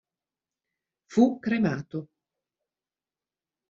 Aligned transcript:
Fu 1.05 1.37
cremato. 1.37 2.07